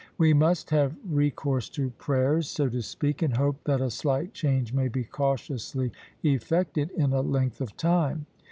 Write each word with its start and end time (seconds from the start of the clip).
We 0.17 0.33
must 0.33 0.71
have 0.71 0.97
recourse 1.07 1.69
to 1.77 1.91
prayers, 1.91 2.49
so 2.49 2.69
to 2.69 2.81
speak, 2.81 3.21
and 3.21 3.37
hope 3.37 3.63
that 3.65 3.81
a 3.81 3.91
slight 3.91 4.33
change 4.33 4.73
may 4.73 4.87
be 4.87 5.03
cautiously 5.03 5.91
effected 6.23 6.89
in 6.97 7.13
a 7.13 7.21
length 7.21 7.61
of 7.61 7.77
time. 7.77 8.25